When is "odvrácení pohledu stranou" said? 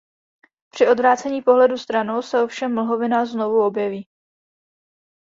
0.87-2.21